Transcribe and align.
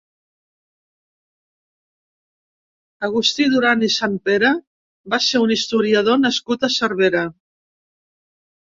Agustí 3.09 3.47
Duran 3.53 3.87
i 3.89 3.91
Sanpere 3.99 4.55
va 5.17 5.23
ser 5.29 5.45
un 5.47 5.55
historiador 5.59 6.23
nascut 6.27 6.69
a 6.71 6.75
Cervera. 6.81 7.25